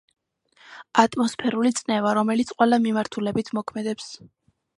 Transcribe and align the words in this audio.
ატმოსფერული 1.03 1.71
წნევა 1.81 2.15
რომელიც 2.23 2.55
ყველა 2.57 2.81
მიმართულებით 2.87 3.53
მოქმედებს 3.61 4.11